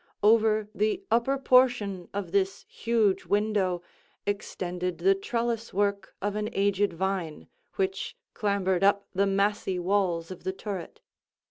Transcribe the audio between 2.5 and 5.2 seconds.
huge window, extended the